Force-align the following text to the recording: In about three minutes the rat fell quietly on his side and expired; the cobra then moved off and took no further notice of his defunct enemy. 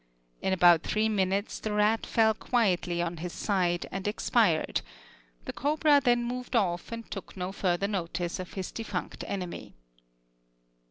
In 0.41 0.51
about 0.51 0.81
three 0.81 1.07
minutes 1.09 1.59
the 1.59 1.71
rat 1.73 2.07
fell 2.07 2.33
quietly 2.33 3.03
on 3.03 3.17
his 3.17 3.31
side 3.33 3.85
and 3.91 4.07
expired; 4.07 4.81
the 5.45 5.53
cobra 5.53 6.01
then 6.03 6.23
moved 6.23 6.55
off 6.55 6.91
and 6.91 7.05
took 7.11 7.37
no 7.37 7.51
further 7.51 7.87
notice 7.87 8.39
of 8.39 8.53
his 8.53 8.71
defunct 8.71 9.23
enemy. 9.27 9.75